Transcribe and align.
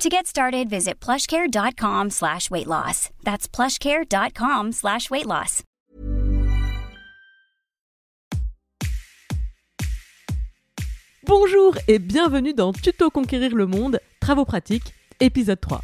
To 0.00 0.08
get 0.08 0.26
started, 0.26 0.70
visit 0.70 0.98
plushcare.com 0.98 2.08
slash 2.08 2.50
weight 2.50 2.66
loss. 2.66 3.10
That's 3.22 3.46
plushcare.com 3.46 4.72
slash 4.72 5.10
weight 5.10 5.26
loss. 5.26 5.62
Bonjour 11.26 11.76
et 11.86 11.98
bienvenue 11.98 12.54
dans 12.54 12.72
Tuto 12.72 13.10
Conquérir 13.10 13.54
le 13.54 13.66
Monde, 13.66 14.00
Travaux 14.20 14.46
pratiques, 14.46 14.94
épisode 15.20 15.60
3. 15.60 15.82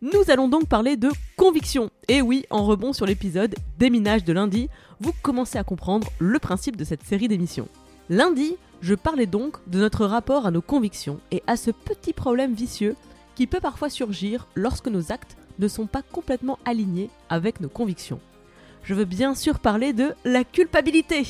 Nous 0.00 0.30
allons 0.30 0.48
donc 0.48 0.66
parler 0.66 0.96
de 0.96 1.10
conviction. 1.36 1.90
Et 2.08 2.22
oui, 2.22 2.46
en 2.48 2.64
rebond 2.64 2.94
sur 2.94 3.04
l'épisode 3.04 3.54
Déminage 3.78 4.24
de 4.24 4.32
lundi, 4.32 4.70
vous 5.00 5.12
commencez 5.20 5.58
à 5.58 5.64
comprendre 5.64 6.08
le 6.18 6.38
principe 6.38 6.76
de 6.76 6.84
cette 6.84 7.02
série 7.02 7.28
d'émissions. 7.28 7.68
Lundi, 8.08 8.56
je 8.80 8.94
parlais 8.94 9.26
donc 9.26 9.58
de 9.66 9.80
notre 9.80 10.06
rapport 10.06 10.46
à 10.46 10.50
nos 10.50 10.62
convictions 10.62 11.20
et 11.30 11.42
à 11.46 11.58
ce 11.58 11.70
petit 11.70 12.14
problème 12.14 12.54
vicieux 12.54 12.96
qui 13.34 13.46
peut 13.46 13.60
parfois 13.60 13.90
surgir 13.90 14.46
lorsque 14.54 14.88
nos 14.88 15.12
actes 15.12 15.36
ne 15.58 15.68
sont 15.68 15.86
pas 15.86 16.02
complètement 16.02 16.58
alignés 16.64 17.10
avec 17.28 17.60
nos 17.60 17.68
convictions. 17.68 18.20
Je 18.82 18.94
veux 18.94 19.04
bien 19.04 19.34
sûr 19.34 19.60
parler 19.60 19.92
de 19.92 20.14
la 20.24 20.44
culpabilité, 20.44 21.26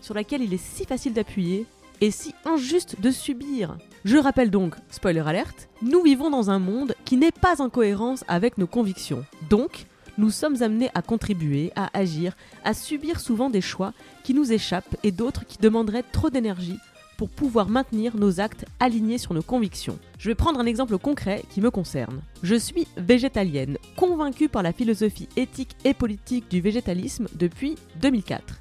sur 0.00 0.14
laquelle 0.14 0.42
il 0.42 0.52
est 0.52 0.62
si 0.62 0.84
facile 0.84 1.12
d'appuyer 1.12 1.66
et 2.00 2.10
si 2.10 2.34
injuste 2.44 3.00
de 3.00 3.10
subir. 3.10 3.76
Je 4.04 4.16
rappelle 4.16 4.50
donc, 4.50 4.74
spoiler 4.90 5.20
alerte, 5.20 5.68
nous 5.82 6.02
vivons 6.02 6.30
dans 6.30 6.50
un 6.50 6.58
monde 6.58 6.94
qui 7.04 7.16
n'est 7.16 7.32
pas 7.32 7.60
en 7.60 7.70
cohérence 7.70 8.24
avec 8.28 8.58
nos 8.58 8.66
convictions. 8.66 9.24
Donc, 9.50 9.86
nous 10.18 10.30
sommes 10.30 10.62
amenés 10.62 10.90
à 10.94 11.02
contribuer, 11.02 11.72
à 11.76 11.90
agir, 11.92 12.36
à 12.64 12.72
subir 12.72 13.20
souvent 13.20 13.50
des 13.50 13.60
choix 13.60 13.92
qui 14.24 14.34
nous 14.34 14.52
échappent 14.52 14.96
et 15.02 15.12
d'autres 15.12 15.46
qui 15.46 15.58
demanderaient 15.58 16.04
trop 16.12 16.30
d'énergie 16.30 16.78
pour 17.16 17.28
pouvoir 17.28 17.68
maintenir 17.68 18.16
nos 18.16 18.40
actes 18.40 18.64
alignés 18.80 19.18
sur 19.18 19.34
nos 19.34 19.42
convictions. 19.42 19.98
Je 20.18 20.28
vais 20.28 20.34
prendre 20.34 20.60
un 20.60 20.66
exemple 20.66 20.98
concret 20.98 21.42
qui 21.50 21.60
me 21.60 21.70
concerne. 21.70 22.20
Je 22.42 22.54
suis 22.54 22.86
végétalienne, 22.96 23.78
convaincue 23.96 24.48
par 24.48 24.62
la 24.62 24.72
philosophie 24.72 25.28
éthique 25.36 25.76
et 25.84 25.94
politique 25.94 26.50
du 26.50 26.60
végétalisme 26.60 27.26
depuis 27.34 27.76
2004. 28.00 28.60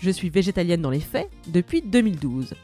Je 0.00 0.10
suis 0.10 0.30
végétalienne 0.30 0.82
dans 0.82 0.90
les 0.90 1.00
faits 1.00 1.28
depuis 1.48 1.82
2012, 1.82 2.54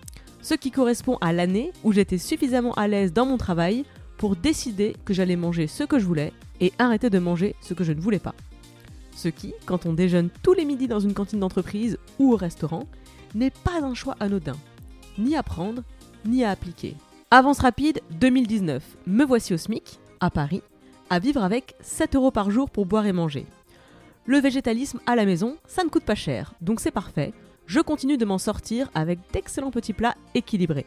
ce 0.42 0.54
qui 0.54 0.70
correspond 0.70 1.16
à 1.20 1.32
l'année 1.32 1.72
où 1.82 1.92
j'étais 1.92 2.18
suffisamment 2.18 2.74
à 2.74 2.86
l'aise 2.86 3.12
dans 3.12 3.26
mon 3.26 3.38
travail 3.38 3.84
pour 4.18 4.36
décider 4.36 4.94
que 5.04 5.14
j'allais 5.14 5.36
manger 5.36 5.66
ce 5.66 5.84
que 5.84 5.98
je 5.98 6.06
voulais 6.06 6.32
et 6.60 6.72
arrêter 6.78 7.10
de 7.10 7.18
manger 7.18 7.56
ce 7.60 7.74
que 7.74 7.82
je 7.82 7.92
ne 7.92 8.00
voulais 8.00 8.20
pas. 8.20 8.34
Ce 9.16 9.28
qui, 9.28 9.54
quand 9.66 9.86
on 9.86 9.92
déjeune 9.92 10.30
tous 10.42 10.54
les 10.54 10.64
midis 10.64 10.88
dans 10.88 11.00
une 11.00 11.14
cantine 11.14 11.40
d'entreprise 11.40 11.98
ou 12.18 12.32
au 12.32 12.36
restaurant, 12.36 12.86
n'est 13.34 13.50
pas 13.50 13.82
un 13.82 13.94
choix 13.94 14.16
anodin 14.20 14.56
ni 15.18 15.36
à 15.36 15.42
prendre, 15.42 15.82
ni 16.24 16.44
à 16.44 16.50
appliquer. 16.50 16.96
Avance 17.30 17.60
rapide 17.60 18.00
2019. 18.10 18.82
Me 19.06 19.24
voici 19.24 19.54
au 19.54 19.56
SMIC, 19.56 19.98
à 20.20 20.30
Paris, 20.30 20.62
à 21.10 21.18
vivre 21.18 21.42
avec 21.42 21.74
7 21.80 22.16
euros 22.16 22.30
par 22.30 22.50
jour 22.50 22.70
pour 22.70 22.86
boire 22.86 23.06
et 23.06 23.12
manger. 23.12 23.46
Le 24.26 24.38
végétalisme 24.38 25.00
à 25.06 25.16
la 25.16 25.26
maison, 25.26 25.56
ça 25.66 25.84
ne 25.84 25.88
coûte 25.88 26.04
pas 26.04 26.14
cher, 26.14 26.54
donc 26.60 26.80
c'est 26.80 26.90
parfait. 26.90 27.32
Je 27.66 27.80
continue 27.80 28.16
de 28.16 28.24
m'en 28.24 28.38
sortir 28.38 28.90
avec 28.94 29.18
d'excellents 29.32 29.70
petits 29.70 29.92
plats 29.92 30.16
équilibrés. 30.34 30.86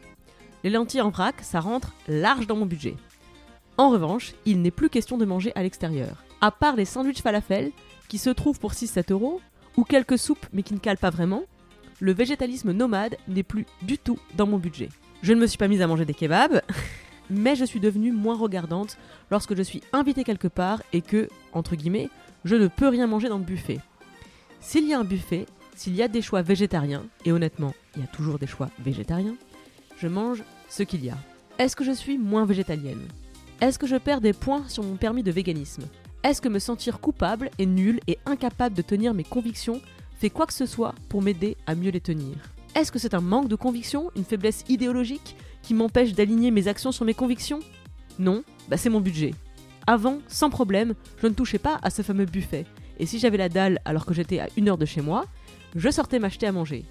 Les 0.64 0.70
lentilles 0.70 1.00
en 1.00 1.10
vrac, 1.10 1.36
ça 1.42 1.60
rentre 1.60 1.92
large 2.08 2.46
dans 2.46 2.56
mon 2.56 2.66
budget. 2.66 2.96
En 3.76 3.90
revanche, 3.90 4.34
il 4.44 4.60
n'est 4.60 4.72
plus 4.72 4.90
question 4.90 5.18
de 5.18 5.24
manger 5.24 5.52
à 5.54 5.62
l'extérieur. 5.62 6.24
À 6.40 6.50
part 6.50 6.74
les 6.74 6.84
sandwichs 6.84 7.22
falafel, 7.22 7.70
qui 8.08 8.18
se 8.18 8.30
trouvent 8.30 8.58
pour 8.58 8.72
6-7 8.72 9.12
euros, 9.12 9.40
ou 9.76 9.84
quelques 9.84 10.18
soupes 10.18 10.46
mais 10.52 10.62
qui 10.62 10.74
ne 10.74 10.80
calent 10.80 10.98
pas 10.98 11.10
vraiment, 11.10 11.44
le 12.00 12.12
végétalisme 12.12 12.72
nomade 12.72 13.16
n'est 13.26 13.42
plus 13.42 13.66
du 13.82 13.98
tout 13.98 14.18
dans 14.36 14.46
mon 14.46 14.58
budget. 14.58 14.88
Je 15.22 15.32
ne 15.32 15.40
me 15.40 15.46
suis 15.46 15.58
pas 15.58 15.68
mise 15.68 15.82
à 15.82 15.86
manger 15.86 16.04
des 16.04 16.14
kebabs, 16.14 16.62
mais 17.30 17.56
je 17.56 17.64
suis 17.64 17.80
devenue 17.80 18.12
moins 18.12 18.36
regardante 18.36 18.96
lorsque 19.30 19.56
je 19.56 19.62
suis 19.62 19.82
invitée 19.92 20.24
quelque 20.24 20.48
part 20.48 20.82
et 20.92 21.02
que, 21.02 21.28
entre 21.52 21.76
guillemets, 21.76 22.08
je 22.44 22.56
ne 22.56 22.68
peux 22.68 22.88
rien 22.88 23.06
manger 23.06 23.28
dans 23.28 23.38
le 23.38 23.44
buffet. 23.44 23.80
S'il 24.60 24.86
y 24.88 24.94
a 24.94 24.98
un 24.98 25.04
buffet, 25.04 25.46
s'il 25.74 25.94
y 25.94 26.02
a 26.02 26.08
des 26.08 26.22
choix 26.22 26.42
végétariens, 26.42 27.04
et 27.24 27.32
honnêtement, 27.32 27.74
il 27.96 28.02
y 28.02 28.04
a 28.04 28.08
toujours 28.08 28.38
des 28.38 28.46
choix 28.46 28.70
végétariens, 28.78 29.36
je 29.98 30.08
mange 30.08 30.42
ce 30.68 30.82
qu'il 30.82 31.04
y 31.04 31.10
a. 31.10 31.18
Est-ce 31.58 31.74
que 31.74 31.84
je 31.84 31.92
suis 31.92 32.18
moins 32.18 32.44
végétalienne? 32.44 33.08
Est-ce 33.60 33.78
que 33.78 33.88
je 33.88 33.96
perds 33.96 34.20
des 34.20 34.32
points 34.32 34.68
sur 34.68 34.84
mon 34.84 34.94
permis 34.94 35.24
de 35.24 35.32
véganisme? 35.32 35.82
Est-ce 36.22 36.40
que 36.40 36.48
me 36.48 36.60
sentir 36.60 37.00
coupable 37.00 37.50
et 37.58 37.66
nul 37.66 38.00
et 38.06 38.18
incapable 38.26 38.76
de 38.76 38.82
tenir 38.82 39.14
mes 39.14 39.24
convictions 39.24 39.80
fait 40.18 40.30
quoi 40.30 40.46
que 40.46 40.52
ce 40.52 40.66
soit 40.66 40.94
pour 41.08 41.22
m'aider 41.22 41.56
à 41.66 41.74
mieux 41.74 41.90
les 41.90 42.00
tenir 42.00 42.36
Est-ce 42.74 42.90
que 42.90 42.98
c'est 42.98 43.14
un 43.14 43.20
manque 43.20 43.48
de 43.48 43.54
conviction, 43.54 44.10
une 44.16 44.24
faiblesse 44.24 44.64
idéologique 44.68 45.36
qui 45.62 45.74
m'empêche 45.74 46.12
d'aligner 46.12 46.50
mes 46.50 46.68
actions 46.68 46.92
sur 46.92 47.04
mes 47.04 47.14
convictions? 47.14 47.60
Non, 48.18 48.42
bah 48.68 48.76
c'est 48.76 48.90
mon 48.90 49.00
budget. 49.00 49.32
Avant, 49.86 50.18
sans 50.26 50.50
problème, 50.50 50.94
je 51.22 51.28
ne 51.28 51.34
touchais 51.34 51.58
pas 51.58 51.78
à 51.82 51.90
ce 51.90 52.02
fameux 52.02 52.26
buffet. 52.26 52.66
Et 52.98 53.06
si 53.06 53.18
j'avais 53.18 53.38
la 53.38 53.48
dalle 53.48 53.80
alors 53.84 54.04
que 54.04 54.12
j'étais 54.12 54.40
à 54.40 54.48
une 54.56 54.68
heure 54.68 54.76
de 54.76 54.84
chez 54.84 55.00
moi, 55.00 55.24
je 55.76 55.88
sortais 55.88 56.18
m'acheter 56.18 56.46
à 56.46 56.52
manger. 56.52 56.84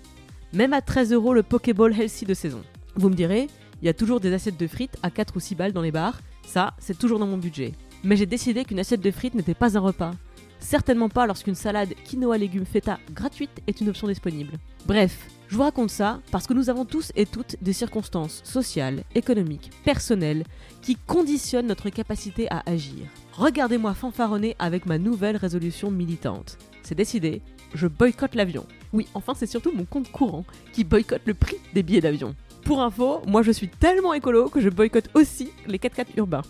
Même 0.54 0.74
à 0.74 0.82
13 0.82 1.12
euros 1.12 1.34
le 1.34 1.44
Pokéball 1.44 1.94
Healthy 1.94 2.26
de 2.26 2.34
saison. 2.34 2.62
Vous 2.96 3.10
me 3.10 3.16
direz, 3.16 3.48
il 3.82 3.86
y 3.86 3.90
a 3.90 3.94
toujours 3.94 4.22
des 4.22 4.34
assiettes 4.34 4.60
de 4.60 4.68
frites 4.68 4.98
à 5.04 5.12
4 5.12 5.36
ou 5.36 5.40
6 5.40 5.56
balles 5.56 5.74
dans 5.74 5.82
les 5.82 5.92
bars, 5.92 6.22
ça, 6.46 6.74
c'est 6.80 6.98
toujours 6.98 7.20
dans 7.20 7.28
mon 7.28 7.38
budget. 7.38 7.74
Mais 8.04 8.16
j'ai 8.16 8.26
décidé 8.26 8.64
qu'une 8.64 8.80
assiette 8.80 9.02
de 9.02 9.12
frites 9.12 9.36
n'était 9.36 9.54
pas 9.54 9.78
un 9.78 9.82
repas. 9.82 10.12
Certainement 10.60 11.10
pas 11.10 11.28
lorsqu'une 11.28 11.56
salade 11.56 11.94
quinoa 12.06 12.38
légumes 12.38 12.66
feta 12.66 13.00
gratuite 13.14 13.62
est 13.68 13.80
une 13.80 13.90
option 13.90 14.08
disponible. 14.08 14.54
Bref, 14.86 15.28
je 15.48 15.56
vous 15.56 15.64
raconte 15.64 15.90
ça 15.90 16.20
parce 16.32 16.46
que 16.46 16.54
nous 16.54 16.70
avons 16.70 16.84
tous 16.84 17.12
et 17.16 17.26
toutes 17.26 17.56
des 17.62 17.74
circonstances 17.74 18.42
sociales, 18.44 19.04
économiques, 19.16 19.72
personnelles 19.86 20.44
qui 20.82 20.96
conditionnent 20.96 21.68
notre 21.68 21.90
capacité 21.90 22.52
à 22.52 22.64
agir. 22.66 23.06
Regardez-moi 23.34 23.94
fanfaronner 23.94 24.56
avec 24.60 24.86
ma 24.86 24.98
nouvelle 24.98 25.38
résolution 25.38 25.92
militante. 25.92 26.58
C'est 26.84 26.96
décidé, 26.96 27.42
je 27.74 27.88
boycotte 27.88 28.36
l'avion. 28.36 28.66
Oui, 28.94 29.08
enfin 29.14 29.34
c'est 29.36 29.46
surtout 29.46 29.72
mon 29.74 29.86
compte 29.86 30.12
courant 30.12 30.46
qui 30.74 30.84
boycotte 30.84 31.22
le 31.26 31.34
prix 31.34 31.58
des 31.74 31.84
billets 31.84 32.02
d'avion. 32.02 32.36
Pour 32.66 32.82
info, 32.82 33.22
moi 33.26 33.44
je 33.44 33.52
suis 33.52 33.70
tellement 33.70 34.14
écolo 34.14 34.50
que 34.50 34.60
je 34.60 34.70
boycotte 34.70 35.10
aussi 35.14 35.52
les 35.68 35.78
4x4 35.78 36.08
urbains. 36.18 36.42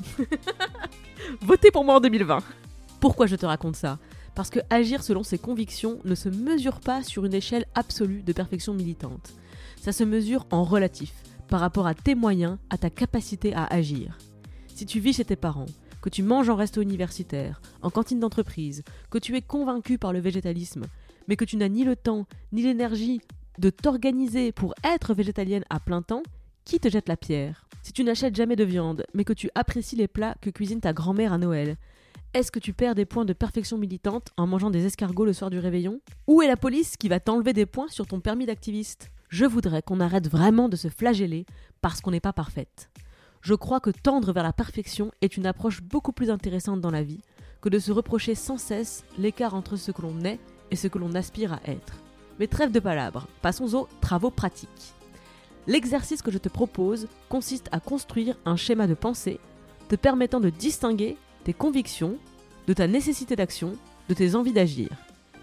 Votez 1.42 1.70
pour 1.70 1.84
moi 1.84 1.96
en 1.96 2.00
2020 2.00 2.40
pourquoi 3.00 3.28
je 3.28 3.36
te 3.36 3.46
raconte 3.46 3.76
ça? 3.76 4.00
Parce 4.36 4.50
que 4.50 4.60
agir 4.70 5.04
selon 5.04 5.24
ses 5.24 5.38
convictions 5.38 6.00
ne 6.04 6.16
se 6.16 6.30
mesure 6.30 6.80
pas 6.80 7.04
sur 7.04 7.26
une 7.26 7.34
échelle 7.34 7.66
absolue 7.76 8.24
de 8.24 8.34
perfection 8.34 8.74
militante. 8.74 9.34
Ça 9.82 9.92
se 9.92 10.04
mesure 10.04 10.46
en 10.52 10.64
relatif, 10.64 11.14
par 11.48 11.60
rapport 11.60 11.88
à 11.88 11.94
tes 11.94 12.16
moyens, 12.16 12.58
à 12.70 12.78
ta 12.78 12.90
capacité 12.90 13.54
à 13.54 13.66
agir. 13.66 14.18
Si 14.76 14.86
tu 14.86 15.00
vis 15.00 15.14
chez 15.14 15.26
tes 15.26 15.36
parents, 15.36 15.66
que 16.02 16.10
tu 16.10 16.24
manges 16.24 16.50
en 16.50 16.56
resto 16.56 16.82
universitaire, 16.82 17.62
en 17.82 17.90
cantine 17.90 18.20
d'entreprise, 18.20 18.84
que 19.10 19.18
tu 19.18 19.36
es 19.36 19.42
convaincu 19.42 19.98
par 19.98 20.14
le 20.14 20.20
végétalisme, 20.20 20.86
mais 21.28 21.36
que 21.36 21.46
tu 21.46 21.58
n'as 21.58 21.70
ni 21.70 21.84
le 21.84 21.96
temps, 21.96 22.26
ni 22.52 22.62
l'énergie 22.62 23.22
de 23.60 23.70
t'organiser 23.70 24.52
pour 24.52 24.74
être 24.84 25.14
végétalienne 25.14 25.66
à 25.70 25.80
plein 25.80 26.02
temps, 26.02 26.24
qui 26.66 26.80
te 26.80 26.90
jette 26.90 27.10
la 27.10 27.18
pierre? 27.18 27.68
Si 27.82 27.94
tu 27.94 28.04
n'achètes 28.04 28.36
jamais 28.36 28.56
de 28.56 28.64
viande, 28.64 29.06
mais 29.14 29.24
que 29.24 29.34
tu 29.34 29.50
apprécies 29.56 29.96
les 29.96 30.08
plats 30.08 30.36
que 30.42 30.50
cuisine 30.50 30.82
ta 30.82 30.94
grand-mère 30.94 31.34
à 31.34 31.38
Noël, 31.38 31.78
est-ce 32.34 32.52
que 32.52 32.60
tu 32.60 32.74
perds 32.74 32.96
des 32.96 33.06
points 33.06 33.26
de 33.26 33.34
perfection 33.34 33.78
militante 33.78 34.30
en 34.38 34.48
mangeant 34.48 34.70
des 34.70 34.86
escargots 34.86 35.26
le 35.26 35.34
soir 35.34 35.50
du 35.50 35.60
réveillon 35.60 36.02
Où 36.28 36.42
est 36.42 36.48
la 36.48 36.58
police 36.58 36.98
qui 36.98 37.08
va 37.08 37.20
t'enlever 37.20 37.54
des 37.54 37.66
points 37.66 37.88
sur 37.88 38.06
ton 38.06 38.20
permis 38.20 38.46
d'activiste 38.46 39.12
Je 39.30 39.46
voudrais 39.46 39.82
qu'on 39.82 40.00
arrête 40.00 40.30
vraiment 40.30 40.70
de 40.70 40.76
se 40.76 40.90
flageller 40.90 41.46
parce 41.82 42.02
qu'on 42.02 42.12
n'est 42.12 42.20
pas 42.20 42.34
parfaite. 42.34 42.90
Je 43.42 43.56
crois 43.56 43.80
que 43.80 43.90
tendre 43.90 44.34
vers 44.34 44.44
la 44.44 44.54
perfection 44.54 45.12
est 45.22 45.38
une 45.38 45.48
approche 45.48 45.82
beaucoup 45.82 46.12
plus 46.12 46.30
intéressante 46.30 46.82
dans 46.82 46.92
la 46.92 47.04
vie 47.04 47.22
que 47.62 47.70
de 47.70 47.80
se 47.80 47.92
reprocher 47.92 48.36
sans 48.36 48.58
cesse 48.58 49.04
l'écart 49.18 49.56
entre 49.56 49.78
ce 49.78 49.92
que 49.92 50.02
l'on 50.02 50.24
est 50.24 50.40
et 50.70 50.76
ce 50.76 50.88
que 50.88 51.00
l'on 51.00 51.16
aspire 51.16 51.54
à 51.54 51.62
être. 51.66 52.04
Mais 52.40 52.48
trêve 52.48 52.72
de 52.72 52.80
palabres, 52.80 53.28
passons 53.42 53.74
aux 53.74 53.88
travaux 54.02 54.32
pratiques. 54.32 54.94
L'exercice 55.66 56.22
que 56.22 56.32
je 56.32 56.38
te 56.38 56.50
propose 56.50 57.08
consiste 57.30 57.68
à 57.72 57.80
construire 57.80 58.38
un 58.46 58.58
schéma 58.58 58.86
de 58.86 58.94
pensée 58.94 59.40
te 59.90 59.96
permettant 59.96 60.40
de 60.40 60.50
distinguer 60.50 61.18
convictions, 61.54 62.18
de 62.68 62.74
ta 62.74 62.88
nécessité 62.88 63.36
d'action, 63.36 63.76
de 64.10 64.14
tes 64.14 64.36
envies 64.36 64.54
d'agir, 64.54 64.90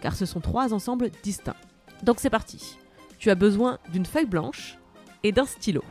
car 0.00 0.14
ce 0.14 0.26
sont 0.26 0.40
trois 0.40 0.74
ensembles 0.74 1.10
distincts. 1.22 1.56
Donc 2.02 2.20
c'est 2.20 2.30
parti. 2.30 2.76
Tu 3.18 3.30
as 3.30 3.34
besoin 3.34 3.78
d'une 3.92 4.06
feuille 4.06 4.26
blanche 4.26 4.78
et 5.22 5.32
d'un 5.32 5.46
stylo. 5.46 5.82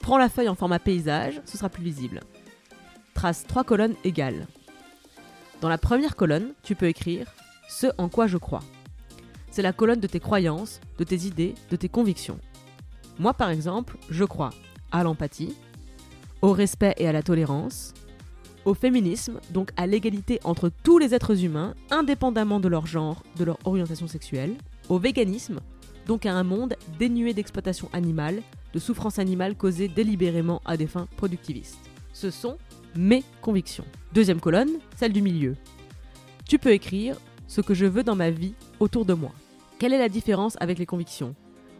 Prends 0.00 0.18
la 0.18 0.28
feuille 0.28 0.48
en 0.48 0.54
format 0.54 0.78
paysage, 0.78 1.40
ce 1.44 1.58
sera 1.58 1.68
plus 1.68 1.82
lisible. 1.82 2.20
Trace 3.14 3.44
trois 3.46 3.64
colonnes 3.64 3.96
égales. 4.04 4.46
Dans 5.60 5.68
la 5.68 5.78
première 5.78 6.16
colonne, 6.16 6.54
tu 6.62 6.74
peux 6.74 6.86
écrire 6.86 7.34
ce 7.68 7.88
en 7.98 8.08
quoi 8.08 8.26
je 8.26 8.38
crois. 8.38 8.62
C'est 9.50 9.62
la 9.62 9.72
colonne 9.72 10.00
de 10.00 10.06
tes 10.06 10.20
croyances, 10.20 10.80
de 10.98 11.04
tes 11.04 11.26
idées, 11.26 11.54
de 11.70 11.76
tes 11.76 11.88
convictions. 11.88 12.38
Moi 13.18 13.34
par 13.34 13.50
exemple, 13.50 13.96
je 14.08 14.24
crois 14.24 14.50
à 14.92 15.02
l'empathie, 15.02 15.54
au 16.40 16.52
respect 16.52 16.94
et 16.96 17.08
à 17.08 17.12
la 17.12 17.22
tolérance, 17.22 17.92
au 18.64 18.74
féminisme, 18.74 19.40
donc 19.50 19.70
à 19.76 19.86
l'égalité 19.86 20.40
entre 20.44 20.70
tous 20.82 20.98
les 20.98 21.14
êtres 21.14 21.44
humains, 21.44 21.74
indépendamment 21.90 22.60
de 22.60 22.68
leur 22.68 22.86
genre, 22.86 23.22
de 23.36 23.44
leur 23.44 23.58
orientation 23.64 24.08
sexuelle, 24.08 24.54
au 24.88 24.98
véganisme, 24.98 25.60
donc 26.06 26.26
à 26.26 26.34
un 26.34 26.42
monde 26.42 26.74
dénué 26.98 27.34
d'exploitation 27.34 27.88
animale, 27.92 28.42
de 28.74 28.78
souffrance 28.78 29.18
animale 29.18 29.56
causée 29.56 29.88
délibérément 29.88 30.60
à 30.64 30.76
des 30.76 30.86
fins 30.86 31.08
productivistes. 31.16 31.78
Ce 32.12 32.30
sont 32.30 32.58
mes 32.96 33.24
convictions. 33.40 33.84
Deuxième 34.12 34.40
colonne, 34.40 34.70
celle 34.96 35.12
du 35.12 35.22
milieu. 35.22 35.56
Tu 36.48 36.58
peux 36.58 36.72
écrire 36.72 37.16
ce 37.46 37.60
que 37.60 37.74
je 37.74 37.86
veux 37.86 38.02
dans 38.02 38.16
ma 38.16 38.30
vie 38.30 38.54
autour 38.80 39.04
de 39.04 39.14
moi. 39.14 39.32
Quelle 39.78 39.92
est 39.92 39.98
la 39.98 40.08
différence 40.08 40.56
avec 40.60 40.78
les 40.78 40.86
convictions? 40.86 41.34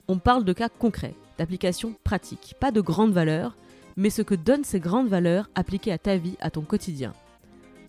On 0.08 0.18
parle 0.18 0.44
de 0.44 0.52
cas 0.52 0.68
concrets, 0.68 1.14
d'applications 1.38 1.94
pratiques, 2.04 2.54
pas 2.58 2.70
de 2.70 2.80
grandes 2.80 3.12
valeurs, 3.12 3.56
mais 3.96 4.10
ce 4.10 4.22
que 4.22 4.34
donnent 4.34 4.64
ces 4.64 4.80
grandes 4.80 5.08
valeurs 5.08 5.48
appliquées 5.54 5.92
à 5.92 5.98
ta 5.98 6.16
vie, 6.16 6.36
à 6.40 6.50
ton 6.50 6.62
quotidien. 6.62 7.12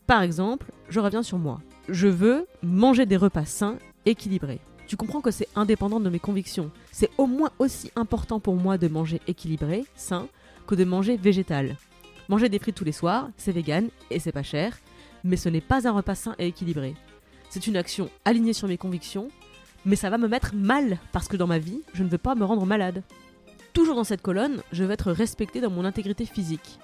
Par 0.07 0.21
exemple, 0.21 0.71
je 0.89 0.99
reviens 0.99 1.23
sur 1.23 1.37
moi. 1.37 1.61
Je 1.89 2.07
veux 2.07 2.47
manger 2.63 3.05
des 3.05 3.17
repas 3.17 3.45
sains, 3.45 3.77
équilibrés. 4.05 4.59
Tu 4.87 4.97
comprends 4.97 5.21
que 5.21 5.31
c'est 5.31 5.47
indépendant 5.55 5.99
de 5.99 6.09
mes 6.09 6.19
convictions. 6.19 6.69
C'est 6.91 7.11
au 7.17 7.27
moins 7.27 7.51
aussi 7.59 7.91
important 7.95 8.39
pour 8.39 8.55
moi 8.55 8.77
de 8.77 8.87
manger 8.87 9.21
équilibré, 9.27 9.85
sain, 9.95 10.27
que 10.67 10.75
de 10.75 10.83
manger 10.83 11.17
végétal. 11.17 11.77
Manger 12.27 12.49
des 12.49 12.59
frites 12.59 12.75
tous 12.75 12.83
les 12.83 12.91
soirs, 12.91 13.29
c'est 13.37 13.51
vegan 13.51 13.89
et 14.09 14.19
c'est 14.19 14.31
pas 14.31 14.43
cher, 14.43 14.77
mais 15.23 15.37
ce 15.37 15.49
n'est 15.49 15.61
pas 15.61 15.87
un 15.87 15.91
repas 15.91 16.15
sain 16.15 16.35
et 16.39 16.47
équilibré. 16.47 16.95
C'est 17.49 17.67
une 17.67 17.77
action 17.77 18.09
alignée 18.25 18.53
sur 18.53 18.67
mes 18.67 18.77
convictions, 18.77 19.29
mais 19.85 19.95
ça 19.95 20.09
va 20.09 20.17
me 20.17 20.27
mettre 20.27 20.55
mal 20.55 20.99
parce 21.11 21.27
que 21.27 21.37
dans 21.37 21.47
ma 21.47 21.59
vie, 21.59 21.81
je 21.93 22.03
ne 22.03 22.09
veux 22.09 22.17
pas 22.17 22.35
me 22.35 22.45
rendre 22.45 22.65
malade. 22.65 23.03
Toujours 23.73 23.95
dans 23.95 24.03
cette 24.03 24.21
colonne, 24.21 24.61
je 24.73 24.83
veux 24.83 24.91
être 24.91 25.11
respectée 25.11 25.61
dans 25.61 25.69
mon 25.69 25.85
intégrité 25.85 26.25
physique. 26.25 26.79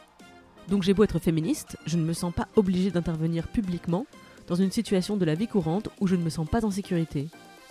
Donc 0.70 0.84
j'ai 0.84 0.94
beau 0.94 1.04
être 1.04 1.20
féministe, 1.20 1.78
je 1.86 1.98
ne 1.98 2.04
me 2.04 2.14
sens 2.14 2.34
pas 2.34 2.48
obligée 2.56 2.92
d'intervenir 2.92 3.48
publiquement 3.48 4.06
dans 4.48 4.56
une 4.56 4.72
situation 4.72 5.18
de 5.18 5.26
la 5.26 5.36
vie 5.36 5.48
courante 5.48 5.90
où 6.00 6.08
je 6.08 6.16
ne 6.16 6.24
me 6.24 6.30
sens 6.30 6.48
pas 6.48 6.66
en 6.66 6.72
sécurité. 6.72 7.28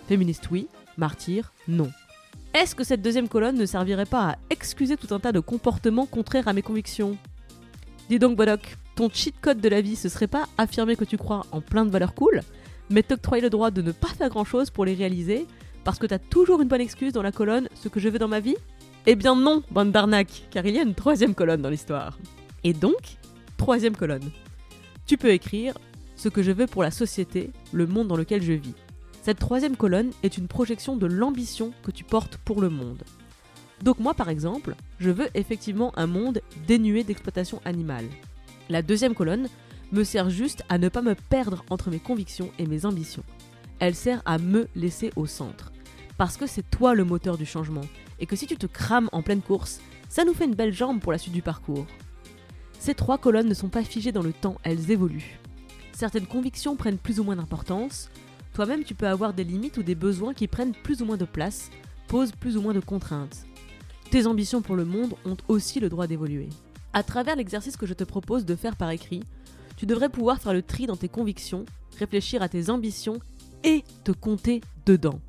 Féministe 0.07 0.49
oui, 0.51 0.67
martyr 0.97 1.51
non. 1.67 1.91
Est-ce 2.53 2.75
que 2.75 2.83
cette 2.83 3.01
deuxième 3.01 3.27
colonne 3.27 3.57
ne 3.57 3.65
servirait 3.65 4.05
pas 4.05 4.29
à 4.29 4.35
excuser 4.49 4.97
tout 4.97 5.13
un 5.13 5.19
tas 5.19 5.31
de 5.31 5.39
comportements 5.39 6.05
contraires 6.05 6.47
à 6.47 6.53
mes 6.53 6.61
convictions? 6.61 7.17
Dis 8.09 8.19
donc 8.19 8.37
Bodoc, 8.37 8.77
ton 8.95 9.09
cheat 9.09 9.35
code 9.41 9.61
de 9.61 9.69
la 9.69 9.81
vie 9.81 9.95
ce 9.95 10.09
serait 10.09 10.27
pas 10.27 10.47
affirmer 10.57 10.95
que 10.95 11.05
tu 11.05 11.17
crois 11.17 11.45
en 11.51 11.61
plein 11.61 11.85
de 11.85 11.91
valeurs 11.91 12.13
cool, 12.13 12.41
mais 12.89 13.03
t'octroyer 13.03 13.41
le 13.41 13.49
droit 13.49 13.71
de 13.71 13.81
ne 13.81 13.91
pas 13.91 14.07
faire 14.09 14.29
grand 14.29 14.45
chose 14.45 14.69
pour 14.69 14.85
les 14.85 14.93
réaliser 14.93 15.47
parce 15.83 15.99
que 15.99 16.05
t'as 16.05 16.19
toujours 16.19 16.61
une 16.61 16.67
bonne 16.67 16.81
excuse 16.81 17.13
dans 17.13 17.21
la 17.21 17.31
colonne 17.31 17.67
ce 17.75 17.89
que 17.89 17.99
je 17.99 18.09
veux 18.09 18.19
dans 18.19 18.27
ma 18.27 18.39
vie? 18.39 18.55
Eh 19.09 19.15
bien 19.15 19.35
non, 19.37 19.63
bande 19.71 19.93
d'arnaques, 19.93 20.43
car 20.51 20.65
il 20.65 20.75
y 20.75 20.79
a 20.79 20.83
une 20.83 20.93
troisième 20.93 21.33
colonne 21.33 21.61
dans 21.61 21.69
l'histoire. 21.69 22.19
Et 22.65 22.73
donc, 22.73 23.17
troisième 23.55 23.95
colonne. 23.95 24.29
Tu 25.05 25.17
peux 25.17 25.31
écrire 25.31 25.77
ce 26.17 26.27
que 26.27 26.43
je 26.43 26.51
veux 26.51 26.67
pour 26.67 26.83
la 26.83 26.91
société, 26.91 27.51
le 27.71 27.87
monde 27.87 28.09
dans 28.09 28.17
lequel 28.17 28.43
je 28.43 28.51
vis. 28.51 28.73
Cette 29.21 29.39
troisième 29.39 29.77
colonne 29.77 30.11
est 30.23 30.37
une 30.37 30.49
projection 30.49 30.97
de 30.97 31.05
l'ambition 31.05 31.71
que 31.83 31.91
tu 31.91 32.03
portes 32.03 32.35
pour 32.43 32.59
le 32.59 32.69
monde. 32.69 33.01
Donc 33.81 33.99
moi 33.99 34.13
par 34.13 34.27
exemple, 34.27 34.75
je 34.99 35.09
veux 35.09 35.29
effectivement 35.35 35.97
un 35.97 36.07
monde 36.07 36.41
dénué 36.67 37.05
d'exploitation 37.05 37.61
animale. 37.63 38.07
La 38.67 38.81
deuxième 38.81 39.15
colonne 39.15 39.47
me 39.93 40.03
sert 40.03 40.29
juste 40.29 40.63
à 40.67 40.77
ne 40.77 40.89
pas 40.89 41.01
me 41.01 41.15
perdre 41.15 41.63
entre 41.69 41.89
mes 41.89 41.99
convictions 41.99 42.51
et 42.59 42.65
mes 42.65 42.85
ambitions. 42.85 43.23
Elle 43.79 43.95
sert 43.95 44.21
à 44.25 44.37
me 44.37 44.67
laisser 44.75 45.11
au 45.15 45.27
centre. 45.27 45.71
Parce 46.17 46.35
que 46.35 46.47
c'est 46.47 46.69
toi 46.69 46.93
le 46.93 47.05
moteur 47.05 47.37
du 47.37 47.45
changement, 47.45 47.85
et 48.19 48.25
que 48.25 48.35
si 48.35 48.47
tu 48.47 48.57
te 48.57 48.65
crames 48.65 49.09
en 49.11 49.21
pleine 49.21 49.41
course, 49.41 49.79
ça 50.09 50.25
nous 50.25 50.33
fait 50.33 50.45
une 50.45 50.55
belle 50.55 50.73
jambe 50.73 50.99
pour 50.99 51.11
la 51.11 51.17
suite 51.17 51.33
du 51.33 51.41
parcours. 51.41 51.85
Ces 52.79 52.93
trois 52.93 53.17
colonnes 53.17 53.49
ne 53.49 53.53
sont 53.53 53.69
pas 53.69 53.83
figées 53.83 54.11
dans 54.11 54.21
le 54.21 54.33
temps, 54.33 54.57
elles 54.63 54.91
évoluent. 54.91 55.39
Certaines 55.93 56.27
convictions 56.27 56.75
prennent 56.75 56.97
plus 56.97 57.19
ou 57.19 57.23
moins 57.23 57.35
d'importance, 57.35 58.09
toi-même 58.53 58.83
tu 58.83 58.95
peux 58.95 59.07
avoir 59.07 59.33
des 59.33 59.43
limites 59.43 59.77
ou 59.77 59.83
des 59.83 59.95
besoins 59.95 60.33
qui 60.33 60.47
prennent 60.47 60.73
plus 60.73 61.01
ou 61.01 61.05
moins 61.05 61.17
de 61.17 61.25
place, 61.25 61.69
posent 62.07 62.31
plus 62.31 62.57
ou 62.57 62.61
moins 62.61 62.73
de 62.73 62.79
contraintes. 62.79 63.45
Tes 64.11 64.25
ambitions 64.25 64.61
pour 64.61 64.75
le 64.75 64.85
monde 64.85 65.15
ont 65.25 65.37
aussi 65.47 65.79
le 65.79 65.89
droit 65.89 66.07
d'évoluer. 66.07 66.49
À 66.93 67.03
travers 67.03 67.35
l'exercice 67.35 67.77
que 67.77 67.85
je 67.85 67.93
te 67.93 68.03
propose 68.03 68.45
de 68.45 68.55
faire 68.55 68.75
par 68.75 68.89
écrit, 68.91 69.23
tu 69.75 69.85
devrais 69.85 70.09
pouvoir 70.09 70.39
faire 70.39 70.53
le 70.53 70.63
tri 70.63 70.87
dans 70.87 70.95
tes 70.95 71.09
convictions, 71.09 71.65
réfléchir 71.99 72.41
à 72.41 72.49
tes 72.49 72.69
ambitions 72.69 73.19
et 73.63 73.83
te 74.03 74.11
compter 74.11 74.61
dedans. 74.85 75.19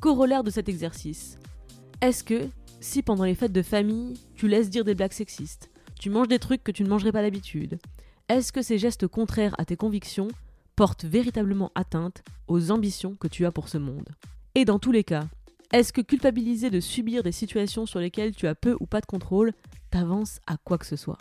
Corollaire 0.00 0.44
de 0.44 0.50
cet 0.50 0.68
exercice, 0.68 1.38
est-ce 2.00 2.24
que, 2.24 2.48
si 2.80 3.02
pendant 3.02 3.24
les 3.24 3.34
fêtes 3.34 3.52
de 3.52 3.62
famille, 3.62 4.14
tu 4.34 4.48
laisses 4.48 4.70
dire 4.70 4.84
des 4.84 4.94
blagues 4.94 5.12
sexistes, 5.12 5.70
tu 5.98 6.10
manges 6.10 6.28
des 6.28 6.38
trucs 6.38 6.64
que 6.64 6.72
tu 6.72 6.82
ne 6.82 6.88
mangerais 6.88 7.12
pas 7.12 7.22
d'habitude, 7.22 7.78
est-ce 8.28 8.52
que 8.52 8.62
ces 8.62 8.78
gestes 8.78 9.06
contraires 9.06 9.54
à 9.58 9.64
tes 9.64 9.76
convictions 9.76 10.28
portent 10.76 11.04
véritablement 11.04 11.70
atteinte 11.74 12.22
aux 12.48 12.70
ambitions 12.70 13.16
que 13.16 13.28
tu 13.28 13.46
as 13.46 13.52
pour 13.52 13.68
ce 13.68 13.78
monde? 13.78 14.08
Et 14.54 14.64
dans 14.64 14.78
tous 14.78 14.92
les 14.92 15.04
cas, 15.04 15.24
est-ce 15.72 15.92
que 15.92 16.00
culpabiliser 16.00 16.70
de 16.70 16.80
subir 16.80 17.22
des 17.22 17.32
situations 17.32 17.86
sur 17.86 18.00
lesquelles 18.00 18.34
tu 18.34 18.46
as 18.46 18.54
peu 18.54 18.76
ou 18.80 18.86
pas 18.86 19.00
de 19.00 19.06
contrôle 19.06 19.52
t'avance 19.90 20.40
à 20.46 20.56
quoi 20.56 20.78
que 20.78 20.86
ce 20.86 20.96
soit? 20.96 21.18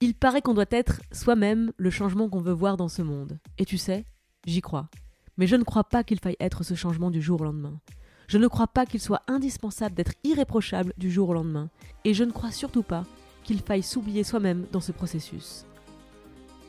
Il 0.00 0.14
paraît 0.14 0.42
qu'on 0.42 0.54
doit 0.54 0.64
être 0.70 1.00
soi-même 1.12 1.72
le 1.76 1.90
changement 1.90 2.28
qu'on 2.28 2.40
veut 2.40 2.52
voir 2.52 2.76
dans 2.76 2.88
ce 2.88 3.02
monde. 3.02 3.38
Et 3.58 3.64
tu 3.64 3.78
sais, 3.78 4.04
j'y 4.46 4.60
crois. 4.60 4.88
Mais 5.38 5.46
je 5.46 5.56
ne 5.56 5.64
crois 5.64 5.84
pas 5.84 6.04
qu'il 6.04 6.20
faille 6.20 6.36
être 6.40 6.62
ce 6.62 6.74
changement 6.74 7.10
du 7.10 7.22
jour 7.22 7.40
au 7.40 7.44
lendemain. 7.44 7.80
Je 8.26 8.38
ne 8.38 8.48
crois 8.48 8.66
pas 8.66 8.86
qu'il 8.86 9.00
soit 9.00 9.22
indispensable 9.28 9.94
d'être 9.94 10.14
irréprochable 10.24 10.92
du 10.98 11.10
jour 11.10 11.28
au 11.28 11.34
lendemain, 11.34 11.70
et 12.04 12.14
je 12.14 12.24
ne 12.24 12.32
crois 12.32 12.50
surtout 12.50 12.82
pas 12.82 13.04
qu'il 13.44 13.60
faille 13.60 13.82
s'oublier 13.82 14.24
soi-même 14.24 14.66
dans 14.72 14.80
ce 14.80 14.92
processus. 14.92 15.64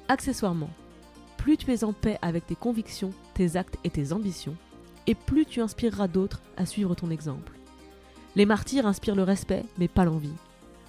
Accessoirement, 0.08 0.70
plus 1.38 1.58
tu 1.58 1.72
es 1.74 1.84
en 1.84 1.94
paix 1.94 2.20
avec 2.22 2.46
tes 2.46 2.56
convictions, 2.56 3.12
tes 3.34 3.56
actes 3.56 3.78
et 3.84 3.90
tes 3.90 4.14
ambitions, 4.14 4.56
et 5.08 5.16
plus 5.16 5.46
tu 5.46 5.62
inspireras 5.62 6.08
d'autres 6.08 6.42
à 6.58 6.66
suivre 6.66 6.94
ton 6.94 7.10
exemple. 7.10 7.54
Les 8.36 8.46
martyrs 8.46 8.86
inspirent 8.86 9.16
le 9.16 9.24
respect, 9.24 9.66
mais 9.80 9.88
pas 9.88 10.06
l'envie, 10.06 10.36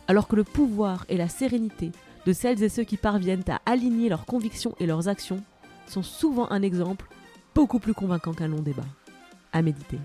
alors 0.06 0.28
que 0.28 0.36
le 0.36 0.44
pouvoir 0.44 1.06
et 1.08 1.16
la 1.16 1.28
sérénité 1.28 1.92
de 2.26 2.32
celles 2.32 2.62
et 2.62 2.68
ceux 2.68 2.84
qui 2.84 2.98
parviennent 2.98 3.44
à 3.48 3.60
aligner 3.64 4.10
leurs 4.10 4.26
convictions 4.26 4.74
et 4.80 4.86
leurs 4.86 5.08
actions 5.08 5.42
sont 5.86 6.02
souvent 6.02 6.50
un 6.50 6.60
exemple 6.60 7.08
beaucoup 7.54 7.78
plus 7.78 7.94
convaincant 7.94 8.34
qu'un 8.34 8.48
long 8.48 8.60
débat. 8.60 8.84
À 9.52 9.62
méditer. 9.62 9.98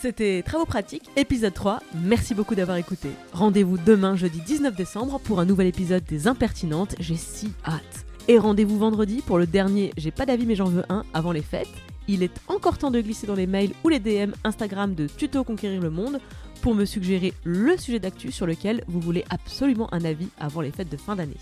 C'était 0.00 0.44
Travaux 0.44 0.64
pratiques, 0.64 1.10
épisode 1.16 1.54
3. 1.54 1.80
Merci 2.04 2.32
beaucoup 2.32 2.54
d'avoir 2.54 2.76
écouté. 2.76 3.08
Rendez-vous 3.32 3.76
demain, 3.78 4.14
jeudi 4.14 4.40
19 4.40 4.76
décembre, 4.76 5.18
pour 5.18 5.40
un 5.40 5.44
nouvel 5.44 5.66
épisode 5.66 6.04
des 6.04 6.28
Impertinentes. 6.28 6.94
J'ai 7.00 7.16
si 7.16 7.52
hâte. 7.66 8.06
Et 8.28 8.38
rendez-vous 8.38 8.78
vendredi 8.78 9.22
pour 9.26 9.38
le 9.38 9.46
dernier 9.48 9.90
J'ai 9.96 10.12
pas 10.12 10.24
d'avis 10.24 10.46
mais 10.46 10.54
j'en 10.54 10.66
veux 10.66 10.84
un 10.88 11.02
avant 11.14 11.32
les 11.32 11.42
fêtes. 11.42 11.66
Il 12.06 12.22
est 12.22 12.40
encore 12.46 12.78
temps 12.78 12.92
de 12.92 13.00
glisser 13.00 13.26
dans 13.26 13.34
les 13.34 13.48
mails 13.48 13.72
ou 13.82 13.88
les 13.88 13.98
DM 13.98 14.30
Instagram 14.44 14.94
de 14.94 15.08
Tuto 15.08 15.42
Conquérir 15.42 15.80
le 15.80 15.90
Monde 15.90 16.20
pour 16.62 16.76
me 16.76 16.84
suggérer 16.84 17.34
le 17.42 17.76
sujet 17.76 17.98
d'actu 17.98 18.30
sur 18.30 18.46
lequel 18.46 18.84
vous 18.86 19.00
voulez 19.00 19.24
absolument 19.30 19.92
un 19.92 20.04
avis 20.04 20.28
avant 20.38 20.60
les 20.60 20.70
fêtes 20.70 20.90
de 20.90 20.96
fin 20.96 21.16
d'année. 21.16 21.38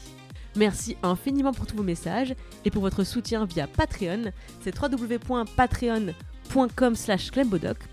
Merci 0.57 0.97
infiniment 1.03 1.53
pour 1.53 1.67
tous 1.67 1.77
vos 1.77 1.83
messages 1.83 2.35
et 2.65 2.71
pour 2.71 2.81
votre 2.81 3.05
soutien 3.05 3.45
via 3.45 3.67
Patreon. 3.67 4.33
C'est 4.63 4.75
www.patreon.com 4.81 6.15
slash 6.95 7.31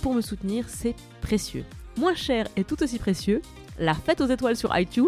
pour 0.02 0.14
me 0.14 0.22
soutenir, 0.22 0.66
c'est 0.68 0.96
précieux. 1.22 1.64
Moins 1.98 2.16
cher 2.16 2.48
et 2.56 2.64
tout 2.64 2.82
aussi 2.82 2.98
précieux, 2.98 3.42
la 3.80 3.94
fête 3.94 4.22
aux 4.22 4.28
étoiles 4.28 4.56
sur 4.56 4.78
iTunes, 4.78 5.08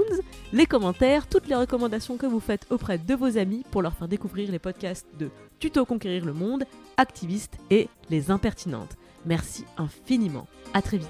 les 0.53 0.65
commentaires, 0.65 1.27
toutes 1.27 1.47
les 1.47 1.55
recommandations 1.55 2.17
que 2.17 2.25
vous 2.25 2.39
faites 2.39 2.65
auprès 2.69 2.97
de 2.97 3.13
vos 3.15 3.37
amis 3.37 3.63
pour 3.71 3.81
leur 3.81 3.93
faire 3.93 4.07
découvrir 4.07 4.51
les 4.51 4.59
podcasts 4.59 5.07
de 5.19 5.29
Tuto 5.59 5.85
Conquérir 5.85 6.25
le 6.25 6.33
Monde, 6.33 6.65
Activiste 6.97 7.57
et 7.69 7.87
Les 8.09 8.31
Impertinentes. 8.31 8.97
Merci 9.25 9.65
infiniment. 9.77 10.47
À 10.73 10.81
très 10.81 10.97
vite. 10.97 11.09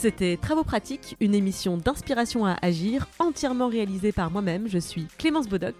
C'était 0.00 0.38
Travaux 0.38 0.64
pratiques, 0.64 1.14
une 1.20 1.34
émission 1.34 1.76
d'inspiration 1.76 2.46
à 2.46 2.56
agir, 2.62 3.06
entièrement 3.18 3.68
réalisée 3.68 4.12
par 4.12 4.30
moi-même. 4.30 4.66
Je 4.66 4.78
suis 4.78 5.06
Clémence 5.18 5.46
Bodoc 5.46 5.74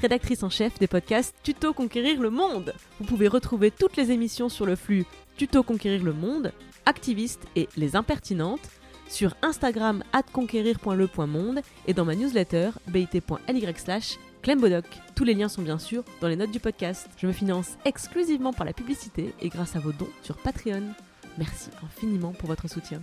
rédactrice 0.00 0.42
en 0.42 0.48
chef 0.48 0.78
des 0.78 0.86
podcasts 0.86 1.34
Tuto 1.42 1.74
Conquérir 1.74 2.22
le 2.22 2.30
Monde. 2.30 2.72
Vous 2.98 3.04
pouvez 3.04 3.28
retrouver 3.28 3.70
toutes 3.70 3.98
les 3.98 4.12
émissions 4.12 4.48
sur 4.48 4.64
le 4.64 4.76
flux 4.76 5.04
Tuto 5.36 5.62
Conquérir 5.62 6.02
le 6.02 6.14
Monde, 6.14 6.54
Activiste 6.86 7.42
et 7.54 7.68
Les 7.76 7.96
Impertinentes 7.96 8.70
sur 9.10 9.34
Instagram 9.42 10.02
conquérir.le.monde 10.32 11.60
et 11.86 11.92
dans 11.92 12.06
ma 12.06 12.14
newsletter 12.14 12.70
bit.ly 12.88 13.74
slash 13.76 14.16
clembodoc. 14.40 14.86
Tous 15.14 15.24
les 15.24 15.34
liens 15.34 15.50
sont 15.50 15.60
bien 15.60 15.78
sûr 15.78 16.02
dans 16.22 16.28
les 16.28 16.36
notes 16.36 16.50
du 16.50 16.60
podcast. 16.60 17.10
Je 17.18 17.26
me 17.26 17.32
finance 17.32 17.76
exclusivement 17.84 18.54
par 18.54 18.64
la 18.64 18.72
publicité 18.72 19.34
et 19.42 19.50
grâce 19.50 19.76
à 19.76 19.80
vos 19.80 19.92
dons 19.92 20.08
sur 20.22 20.38
Patreon. 20.38 20.94
Merci 21.36 21.68
infiniment 21.84 22.32
pour 22.32 22.48
votre 22.48 22.70
soutien. 22.70 23.02